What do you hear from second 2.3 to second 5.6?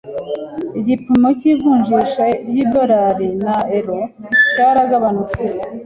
ry'idolari na euro cyaragabanutse.